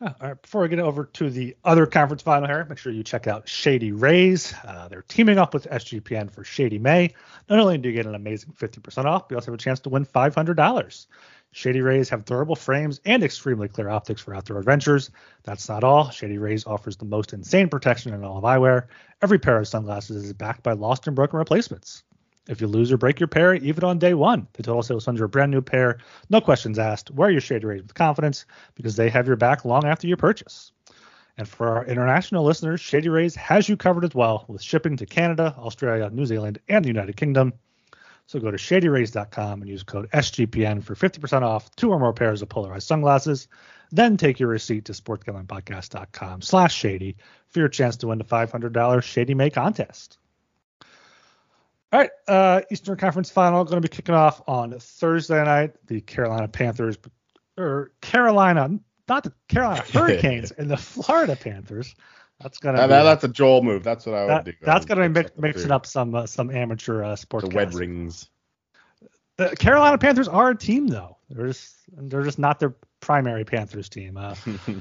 [0.00, 3.02] All right, before we get over to the other conference final here, make sure you
[3.02, 4.52] check out Shady Rays.
[4.64, 7.14] Uh, they're teaming up with SGPN for Shady May.
[7.48, 9.80] Not only do you get an amazing 50% off, but you also have a chance
[9.80, 11.06] to win $500.
[11.56, 15.12] Shady Rays have durable frames and extremely clear optics for outdoor adventures.
[15.44, 16.10] That's not all.
[16.10, 18.88] Shady Rays offers the most insane protection in all of eyewear.
[19.22, 22.02] Every pair of sunglasses is backed by lost and broken replacements.
[22.48, 25.20] If you lose or break your pair, even on day one, the total sale sends
[25.20, 25.98] you a brand new pair.
[26.28, 27.12] No questions asked.
[27.12, 30.72] Wear your Shady Rays with confidence because they have your back long after your purchase.
[31.38, 35.06] And for our international listeners, Shady Rays has you covered as well with shipping to
[35.06, 37.52] Canada, Australia, New Zealand, and the United Kingdom.
[38.26, 42.42] So go to shadyrays.com and use code SGPN for 50% off two or more pairs
[42.42, 43.48] of polarized sunglasses.
[43.92, 47.16] Then take your receipt to sportsgamblingpodcast.com slash shady
[47.48, 50.18] for your chance to win the $500 Shady May contest.
[51.92, 55.74] All right, uh, Eastern Conference Final going to be kicking off on Thursday night.
[55.86, 56.98] The Carolina Panthers,
[57.56, 61.94] or Carolina, not the Carolina Hurricanes, and the Florida Panthers.
[62.44, 63.82] That's gonna that, be, that's a Joel move.
[63.82, 64.52] That's what I would that, do.
[64.60, 67.48] that's gonna be mix mix, mixing up some uh, some amateur uh, sports.
[67.48, 68.28] the wed rings.
[69.38, 71.16] The Carolina Panthers are a team though.
[71.30, 74.18] They're just they're just not their primary Panthers team.
[74.18, 74.34] Uh,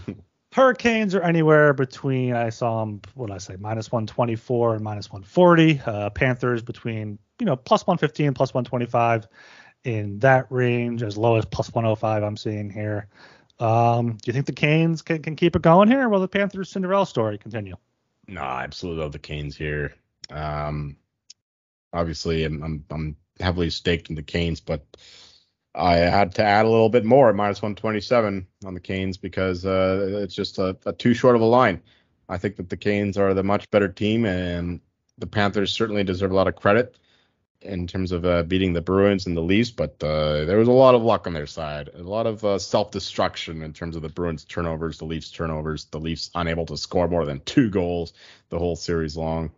[0.53, 5.09] Hurricanes are anywhere between I saw them what did I say minus 124 and minus
[5.09, 5.81] 140.
[5.85, 9.25] Uh, Panthers between you know plus 115 plus 125
[9.85, 13.07] in that range as low as plus 105 I'm seeing here.
[13.59, 16.09] Um, do you think the Canes can, can keep it going here?
[16.09, 17.75] Will the Panthers Cinderella story continue?
[18.27, 19.93] No, I absolutely love the Canes here.
[20.29, 20.97] Um,
[21.91, 24.85] obviously, I'm, I'm I'm heavily staked in the Canes, but
[25.75, 29.65] I had to add a little bit more at minus 127 on the Canes because
[29.65, 31.81] uh, it's just a, a too short of a line.
[32.29, 34.79] I think that the Canes are the much better team, and
[35.17, 36.97] the Panthers certainly deserve a lot of credit
[37.63, 40.71] in terms of uh, beating the Bruins and the Leafs, but uh, there was a
[40.71, 44.09] lot of luck on their side, a lot of uh, self-destruction in terms of the
[44.09, 48.13] Bruins turnovers, the Leafs turnovers, the Leafs unable to score more than two goals
[48.49, 49.51] the whole series long,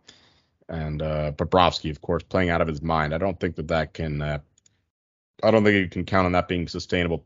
[0.68, 3.14] and uh, Bobrovsky, of course, playing out of his mind.
[3.14, 4.38] I don't think that that can, uh,
[5.42, 7.24] I don't think you can count on that being sustainable.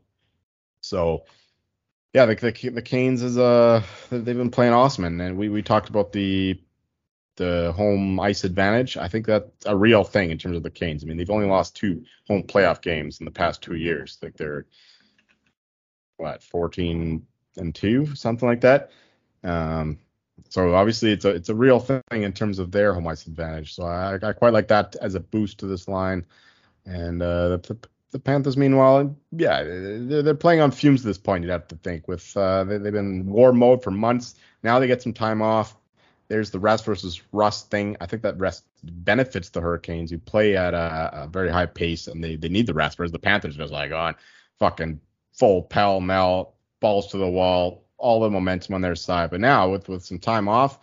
[0.81, 1.25] So.
[2.13, 5.61] Yeah, the, the the Canes is uh they've been playing awesome, and, and we we
[5.61, 6.59] talked about the
[7.41, 8.97] the home ice advantage.
[8.97, 11.03] I think that's a real thing in terms of the Canes.
[11.03, 14.19] I mean, they've only lost two home playoff games in the past two years.
[14.21, 14.67] Like they're
[16.17, 17.25] what 14
[17.57, 18.91] and two, something like that.
[19.43, 19.97] Um,
[20.49, 23.73] so obviously it's a it's a real thing in terms of their home ice advantage.
[23.73, 26.23] So I, I quite like that as a boost to this line.
[26.85, 27.77] And uh, the, the,
[28.11, 31.43] the Panthers, meanwhile, yeah, they're, they're playing on fumes at this point.
[31.43, 34.35] You'd have to think with uh, they, they've been in war mode for months.
[34.61, 35.75] Now they get some time off
[36.31, 37.97] there's the rest versus rust thing.
[37.99, 42.07] I think that rest benefits the Hurricanes who play at a, a very high pace
[42.07, 42.97] and they, they need the rest.
[42.97, 44.15] Whereas the Panthers just like on
[44.57, 45.01] fucking
[45.33, 49.29] full pell mell, balls to the wall, all the momentum on their side.
[49.29, 50.79] But now with with some time off,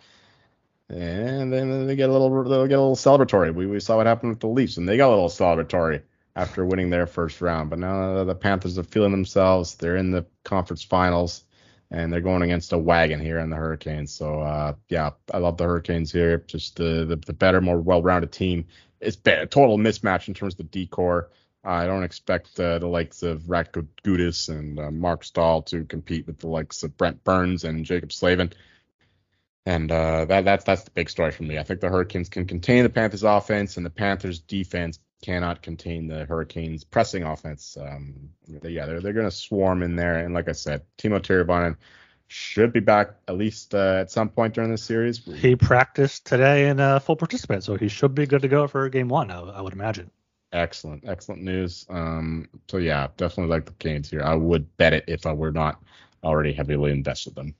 [0.87, 3.51] and then they get a little they'll get a little celebratory.
[3.51, 6.03] We we saw what happened with the Leafs and they got a little celebratory
[6.35, 7.71] after winning their first round.
[7.71, 9.73] But now the Panthers are feeling themselves.
[9.73, 11.43] They're in the conference finals
[11.91, 14.11] and they're going against a wagon here in the Hurricanes.
[14.13, 16.37] So uh, yeah, I love the Hurricanes here.
[16.37, 18.65] Just the the, the better, more well-rounded team.
[18.99, 21.29] It's a total mismatch in terms of the decor.
[21.63, 26.25] I don't expect uh, the likes of Radko Gudas and uh, Marc Staal to compete
[26.25, 28.53] with the likes of Brent Burns and Jaccob Slavin.
[29.65, 31.57] And uh, that that's that's the big story for me.
[31.57, 36.07] I think the Hurricanes can contain the Panthers' offense, and the Panthers' defense cannot contain
[36.07, 37.77] the Hurricanes' pressing offense.
[37.79, 41.77] Um, yeah, they're they're going to swarm in there, and like I said, Timo Teravainen
[42.27, 45.25] should be back at least uh, at some point during this series.
[45.25, 48.87] He practiced today in a full participant, so he should be good to go for
[48.89, 49.31] game one.
[49.31, 50.11] I, I would imagine.
[50.51, 51.85] Excellent, excellent news.
[51.89, 54.23] Um, so yeah, definitely like the Canes here.
[54.23, 55.81] I would bet it if I were not
[56.23, 57.55] already heavily invested them.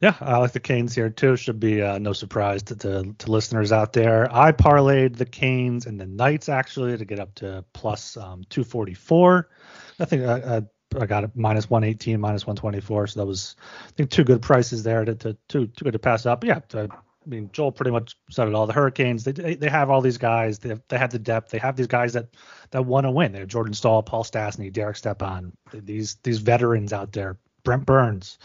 [0.00, 1.34] Yeah, I like the Canes here too.
[1.34, 4.32] Should be uh, no surprise to, to, to listeners out there.
[4.32, 9.48] I parlayed the Canes and the Knights actually to get up to plus, um, 244.
[9.98, 10.62] I think I, I,
[11.00, 13.08] I got it minus 118, minus 124.
[13.08, 13.56] So that was
[13.88, 16.42] I think two good prices there to, to too good to pass up.
[16.42, 18.68] But yeah, to, I mean Joel pretty much said it all.
[18.68, 20.60] The Hurricanes they they have all these guys.
[20.60, 21.50] They have, they have the depth.
[21.50, 22.28] They have these guys that
[22.70, 23.32] that want to win.
[23.32, 25.52] They have Jordan Staal, Paul Stastny, Derek Stepan.
[25.72, 27.36] These these veterans out there.
[27.64, 28.38] Brent Burns.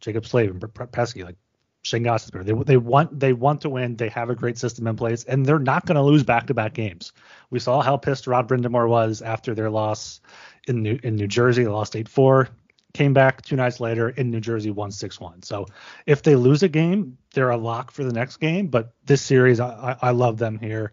[0.00, 0.60] Jaccob Slavin,
[0.92, 1.36] Pesky, like
[1.82, 2.44] Shane Gostisbehere.
[2.44, 3.96] They they want they want to win.
[3.96, 6.54] They have a great system in place, and they're not going to lose back to
[6.54, 7.12] back games.
[7.48, 10.20] We saw how pissed Rod Brind'Amour was after their loss
[10.68, 11.64] in New in New Jersey.
[11.64, 12.48] They lost eight four.
[12.92, 15.42] Came back two nights later in New Jersey, won six one.
[15.42, 15.66] So
[16.06, 18.66] if they lose a game, they're a lock for the next game.
[18.66, 19.68] But this series, I,
[20.02, 20.92] I, I love them here.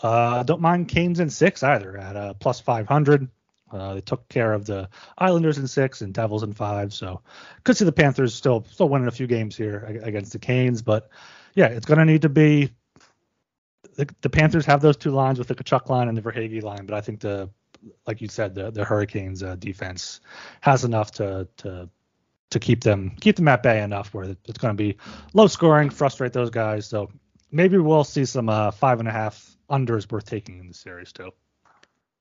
[0.00, 3.28] Uh, don't mind Canes in six either at uh, plus 500.
[3.74, 7.20] Uh, they took care of the Islanders in six and Devils in five, so
[7.64, 10.82] could see the Panthers still still winning a few games here against the Canes.
[10.82, 11.08] But
[11.54, 12.70] yeah, it's going to need to be
[13.96, 16.86] the, the, Panthers have those two lines with the Tkachuk line and the Verhaeghe line,
[16.86, 17.50] but I think the
[18.06, 20.20] like you said, the the Hurricanes uh, defense
[20.60, 21.88] has enough to to
[22.50, 24.96] to keep them keep them at bay enough where it's going to be
[25.32, 26.86] low scoring, frustrate those guys.
[26.86, 27.10] So
[27.50, 31.12] maybe we'll see some uh, five and a half unders worth taking in the series
[31.12, 31.32] too.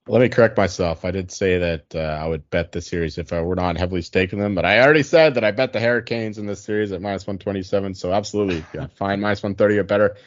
[0.06, 1.06] Let me correct myself.
[1.06, 4.02] I did say that uh, I would bet the series if I were not heavily
[4.02, 7.02] staking them, but I already said that I bet the Hurricanes in this series at
[7.02, 7.94] minus 127.
[7.96, 10.18] So absolutely, yeah, fine minus 130 or better.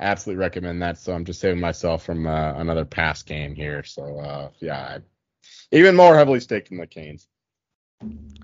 [0.00, 0.98] absolutely recommend that.
[0.98, 3.84] So I'm just saving myself from uh, another pass game here.
[3.84, 4.98] So uh, yeah, I,
[5.70, 7.28] even more heavily staked in the Canes.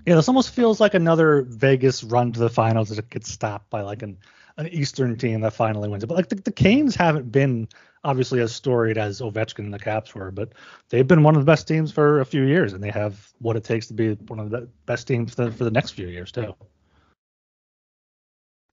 [0.05, 3.81] Yeah, this almost feels like another Vegas run to the finals that gets stopped by
[3.81, 4.19] like an
[4.57, 6.07] an Eastern team that finally wins it.
[6.07, 7.67] But like the, the Canes haven't been
[8.03, 10.53] obviously as storied as Ovechkin and the Caps were, but
[10.89, 13.55] they've been one of the best teams for a few years, and they have what
[13.55, 16.07] it takes to be one of the best teams for the, for the next few
[16.07, 16.55] years too.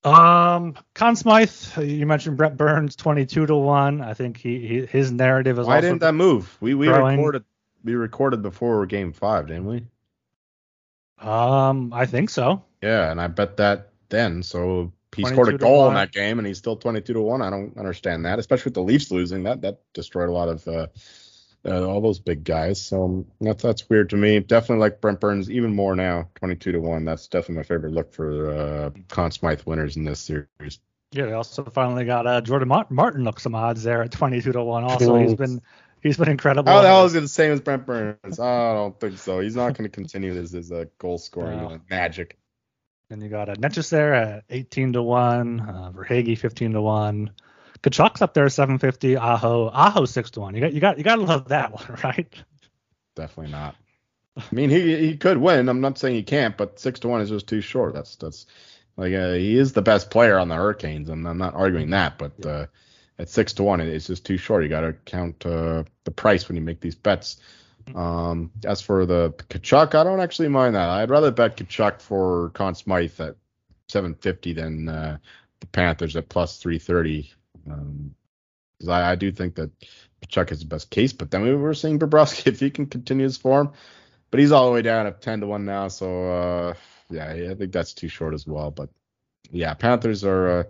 [0.05, 4.03] Um, Conn Smythe, you mentioned Brent Burns, twenty-two to one.
[4.03, 5.67] I think he, he his narrative is.
[5.67, 6.57] Why didn't that move?
[6.61, 7.17] We we growing.
[7.17, 7.45] recorded
[7.83, 9.87] we recorded before Game Five, didn't we?
[11.19, 12.63] Um, I think so.
[12.83, 14.43] Yeah, and I bet that then.
[14.43, 17.43] So he scored a goal in that game, and he's still 22 to one.
[17.43, 19.45] I don't understand that, especially with the Leafs losing.
[19.45, 20.87] That that destroyed a lot of uh,
[21.67, 22.81] uh, all those big guys.
[22.81, 24.41] So um, that's that's weird to me.
[24.41, 27.05] Definitely like Brent Burns even more now, 22 to one.
[27.05, 30.81] That's definitely my favorite look for uh, Conn Smythe winners in this series.
[31.13, 34.83] Yeah, they also finally got uh, Jordan Martinook some odds there at twenty-two to one.
[34.83, 35.63] Also, he's been
[36.03, 36.73] he's been incredible.
[36.73, 38.41] How the hell is it the same as Brent Burns?
[38.41, 39.39] I don't think so.
[39.39, 41.81] He's not going to continue his his uh, goal scoring No.
[41.89, 42.37] magic.
[43.11, 47.31] And you got a Necas there at 18 to 1, uh, Verhaeghe 15 to 1.
[47.83, 50.55] Tkachuk's up there 750, Aho, Aho 6 to 1.
[50.55, 52.35] You got you got you got to love that one, right?
[53.15, 53.77] Definitely not.
[54.37, 55.69] I mean, he he could win.
[55.69, 57.95] I'm not saying he can't, but six to one is just too short.
[57.95, 58.47] That's that's
[58.97, 62.19] like uh, he is the best player on the Hurricanes, and I'm not arguing that.
[62.19, 62.67] But uh,
[63.19, 64.65] at six to one, it's just too short.
[64.65, 67.37] You got to count uh, the price when you make these bets.
[67.95, 70.89] Um, as for the Tkachuk, I don't actually mind that.
[70.89, 73.37] I'd rather bet Tkachuk for Conn Smythe at
[73.89, 75.19] 750 than uh,
[75.61, 77.33] the Panthers at plus 330.
[77.71, 78.15] Um,
[78.79, 79.71] 'cause I, I do think that
[80.23, 83.25] Tkachuk is the best case, but then we were seeing Bobrovsky if he can continue
[83.25, 83.73] his form,
[84.31, 85.89] but he's all the way down at 10 to 1 now.
[85.89, 86.75] So, uh,
[87.11, 88.71] yeah, I think that's too short as well.
[88.71, 88.91] But
[89.51, 90.65] yeah, Panthers are uh,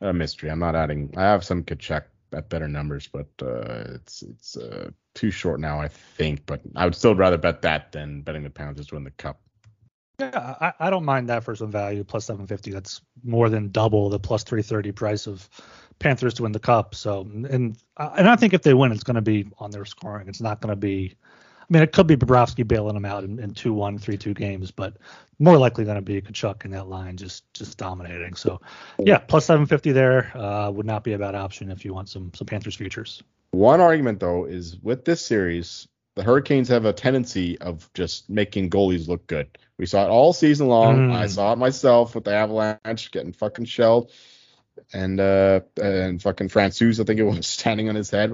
[0.00, 0.50] a mystery.
[0.50, 4.90] I'm not adding, I have some Tkachuk at better numbers, but uh, it's it's uh,
[5.14, 6.46] too short now, I think.
[6.46, 9.40] But I would still rather bet that than betting the Panthers to win the cup.
[10.18, 12.04] Yeah, I, I don't mind that for some value.
[12.04, 15.48] Plus 750, that's more than double the plus 330 price of
[15.98, 16.94] Panthers to win the cup.
[16.94, 20.28] So, and and I think if they win, it's going to be on their scoring.
[20.28, 21.16] It's not going to be.
[21.62, 24.96] I mean, it could be Bobrovsky bailing them out in, in 2-1, 3-2 games, but
[25.38, 28.34] more likely going to be Tkachuk in that line just just dominating.
[28.34, 28.60] So,
[28.98, 32.32] yeah, plus 750 there uh, would not be a bad option if you want some
[32.34, 33.22] some Panthers futures.
[33.50, 38.70] One argument though is with this series, the Hurricanes have a tendency of just making
[38.70, 39.58] goalies look good.
[39.78, 41.08] We saw it all season long.
[41.08, 41.14] Mm.
[41.14, 44.10] I saw it myself with the Avalanche getting fucking shelled.
[44.94, 48.30] And uh and fucking Francouz, I think it was standing on his head.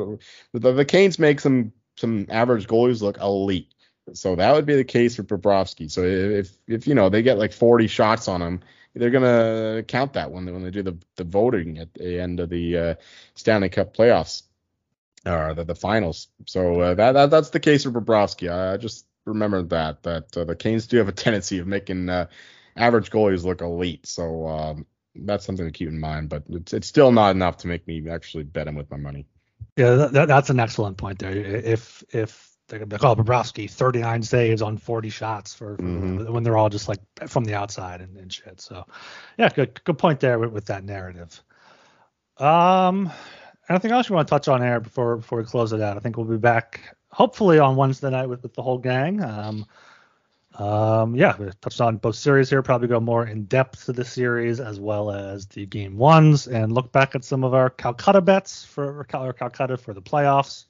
[0.52, 3.74] But the, the Canes make some some average goalies look elite.
[4.14, 5.90] So that would be the case for Bobrovsky.
[5.90, 8.60] So if if you know they get like 40 shots on him,
[8.94, 12.40] they're gonna count that when they when they do the the voting at the end
[12.40, 12.94] of the uh,
[13.34, 14.42] Stanley Cup playoffs
[15.26, 16.28] or the, the finals.
[16.46, 18.50] So uh, that, that that's the case for Bobrovsky.
[18.50, 22.08] I, I just remember that that uh, the Canes do have a tendency of making
[22.08, 22.26] uh,
[22.76, 24.06] average goalies look elite.
[24.06, 26.28] So um, that's something to keep in mind.
[26.28, 29.26] But it's it's still not enough to make me actually bet him with my money.
[29.78, 31.30] Yeah, that, that, that's an excellent point there.
[31.30, 36.30] If if they call Bobrovsky 39 saves on 40 shots for, for Mhm.
[36.30, 38.60] when they're all just like from the outside and, and shit.
[38.60, 38.84] So
[39.38, 41.40] yeah, good good point there with, with that narrative.
[42.38, 43.10] Um,
[43.68, 45.96] anything else you want to touch on here before before we close it out?
[45.96, 49.22] I think we'll be back hopefully on Wednesday night with, with the whole gang.
[49.22, 49.64] Um,
[50.58, 52.62] um, yeah, we touched on both series here.
[52.62, 56.72] Probably go more in depth to the series as well as the game ones, and
[56.72, 60.64] look back at some of our Calcutta bets for or Calcutta for the playoffs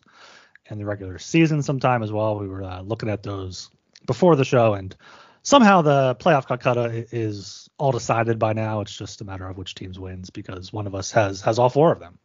[0.69, 2.39] and the regular season sometime as well.
[2.39, 3.71] We were uh, looking at those
[4.05, 4.95] before the show, and
[5.43, 8.83] somehow the playoff Calcutta is all decided by now.
[8.83, 11.71] It's just a matter of which teams wins because one of us has has all
[11.71, 12.19] four of them.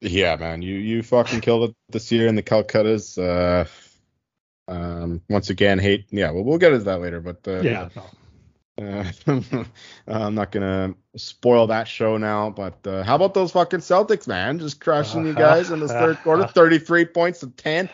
[0.00, 3.18] Yeah, man, you you fucking killed it this year in the Calcuttas.
[3.18, 3.66] Uh,
[4.68, 6.06] um, once again, hate.
[6.10, 7.20] Yeah, well, we'll get into that later.
[7.20, 7.88] But uh, yeah.
[8.78, 9.04] Uh,
[10.06, 14.58] I'm not gonna spoil that show now, but uh, how about those fucking Celtics, man?
[14.58, 17.88] Just crushing you guys in the third quarter, 33 points to 10.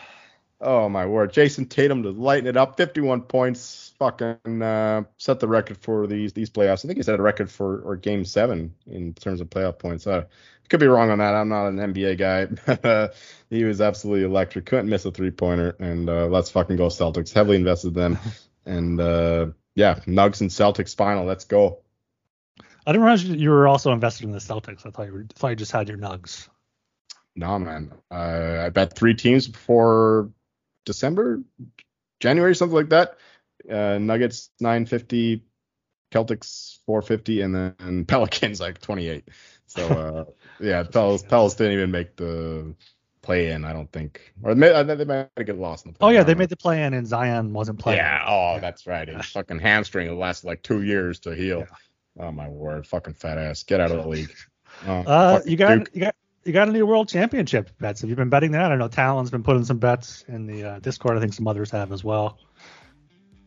[0.63, 5.47] Oh my word, Jayson Tatum to lighten it up, 51 points, fucking uh, set the
[5.47, 6.85] record for these these playoffs.
[6.85, 10.07] I think he set a record for or Game Seven in terms of playoff points.
[10.07, 10.23] Uh,
[10.69, 11.35] could be wrong on that.
[11.35, 13.09] I'm not an NBA guy.
[13.49, 14.65] he was absolutely electric.
[14.65, 15.75] Couldn't miss a three pointer.
[15.79, 17.33] And uh, let's fucking go Celtics.
[17.33, 18.17] Heavily invested them.
[18.65, 21.25] And uh, yeah, Nugs and Celtics final.
[21.25, 21.79] Let's go.
[22.87, 24.85] I didn't realize you were also invested in the Celtics.
[24.85, 26.49] I thought you were, thought you just had your Nugs.
[27.35, 30.29] No man, uh, I bet three teams before
[30.85, 31.41] December,
[32.19, 33.17] January, something like that.
[33.69, 35.43] Uh, Nuggets 950,
[36.13, 39.27] Celtics 450, and then Pelicans like 28.
[39.67, 40.25] So uh,
[40.59, 42.75] yeah, Pels Pels didn't even make the
[43.21, 43.65] play in.
[43.65, 45.99] I don't think, or they, may, they might get lost in the.
[45.99, 46.07] Play.
[46.07, 47.97] Oh yeah, they made the play in, and Zion wasn't playing.
[47.97, 48.23] Yeah.
[48.27, 49.07] Oh, that's right.
[49.07, 51.59] His fucking hamstring it lasted like two years to heal.
[51.59, 52.25] Yeah.
[52.25, 54.33] Oh my word, fucking fat ass, get out of the league.
[54.85, 55.89] Oh, uh, you got Duke.
[55.93, 56.12] you got
[56.45, 58.01] you got a new world championship bets.
[58.01, 58.71] Have you been betting that?
[58.71, 61.17] I know Talon's been putting some bets in the uh, Discord.
[61.17, 62.37] I think some others have as well.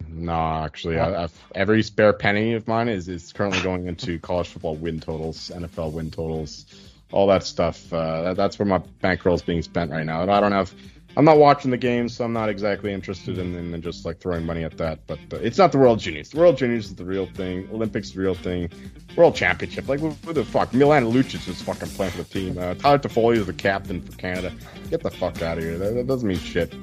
[0.09, 4.49] No, actually, I, I've, every spare penny of mine is is currently going into college
[4.49, 6.67] football win totals, NFL win totals,
[7.13, 7.93] all that stuff.
[7.93, 10.23] Uh, that, that's where my bankroll is being spent right now.
[10.23, 10.75] And I don't have
[11.17, 14.45] I'm not watching the games, so I'm not exactly interested in, in just like throwing
[14.45, 15.07] money at that.
[15.07, 16.29] But uh, it's not the World Juniors.
[16.29, 17.69] The World Juniors is the real thing.
[17.73, 18.71] Olympics is the real thing.
[19.17, 20.75] World Championship, like what, the fuck?
[20.75, 22.59] Milan Lucic is fucking playing for the team.
[22.59, 24.53] Uh, Tyler Toffoli is the captain for Canada.
[24.91, 25.79] Get the fuck out of here.
[25.79, 26.75] That, that doesn't mean shit.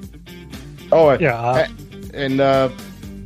[0.90, 1.68] Oh yeah, uh,
[2.12, 2.70] and uh,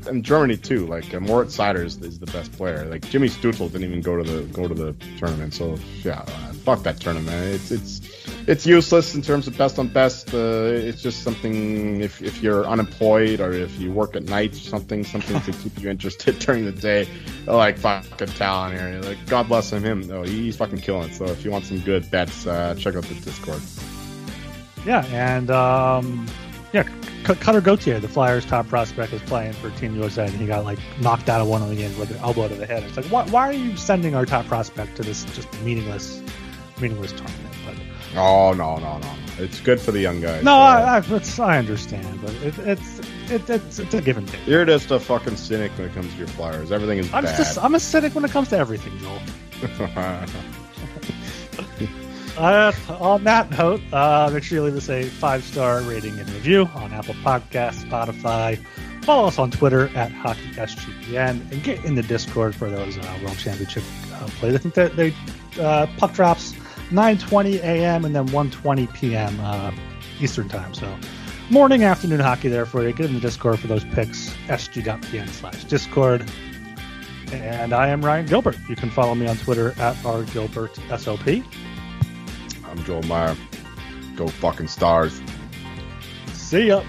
[0.07, 0.87] and Germany too.
[0.87, 2.85] Like uh, Moritz Seider is, is, the best player.
[2.85, 5.55] Like Jimmy Stützle didn't even go to the go to the tournament.
[5.55, 7.55] So yeah, uh, fuck that tournament.
[7.55, 8.08] It's it's
[8.49, 10.33] it's useless in terms of best on best.
[10.33, 14.61] Uh, it's just something if, if you're unemployed or if you work at night or
[14.61, 17.07] something, something to keep you interested during the day.
[17.47, 19.85] Like fucking Talon here, like God bless him.
[19.85, 21.13] Him, oh, he's fucking killing.
[21.13, 23.61] So if you want some good bets, uh, check out the Discord.
[24.87, 26.27] Yeah, and um,
[26.73, 26.89] yeah,
[27.27, 30.65] C- Cutter Gauthier, the Flyers' top prospect, is playing for Team USA, and he got
[30.65, 32.83] like knocked out of one of the games with an elbow to the head.
[32.85, 36.23] It's like, why, why are you sending our top prospect to this just meaningless,
[36.81, 37.48] meaningless tournament?
[38.15, 39.15] Oh no no no!
[39.39, 40.43] It's good for the young guys.
[40.43, 42.99] No, I, I, I understand, but it, it's
[43.31, 44.47] it, it's it's a give and take.
[44.47, 46.73] You're just a fucking cynic when it comes to your Flyers.
[46.73, 47.37] Everything is I'm bad.
[47.37, 49.21] Just, I'm a cynic when it comes to everything, Joel.
[52.39, 56.29] uh, on that note, uh, make sure you leave us a five star rating and
[56.31, 58.59] review on Apple Podcasts, Spotify.
[59.03, 63.39] Follow us on Twitter at HockeySGPN and get in the Discord for those uh, World
[63.39, 63.83] Championship
[64.15, 64.55] uh, plays.
[64.55, 65.15] I think that they
[65.61, 66.55] uh, puck drops
[66.91, 68.05] 9:20 a.m.
[68.05, 69.39] and then 1:20 p.m.
[69.41, 69.73] Uh,
[70.21, 70.75] Eastern time.
[70.75, 70.99] So
[71.51, 72.93] morning, afternoon hockey there for you.
[72.93, 74.31] Get in the Discord for those picks.
[74.49, 76.25] sg.pn slash Discord.
[77.33, 78.57] And I am Ryan Gilbert.
[78.69, 81.45] You can follow me on Twitter at rgilbertsop.
[82.65, 83.37] I'm Joel Meyer.
[84.17, 85.21] Go fucking stars.
[86.33, 86.83] See ya.